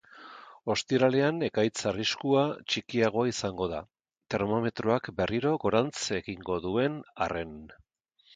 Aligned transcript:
Ostiralean 0.73 1.43
ekaitz 1.47 1.83
arriskua 1.91 2.45
txikiagoa 2.73 3.27
izango 3.33 3.67
da, 3.75 3.83
termometroak 4.35 5.11
berriro 5.21 5.53
gorantz 5.67 5.93
egingo 6.21 6.59
duen 6.67 6.99
arren. 7.29 7.57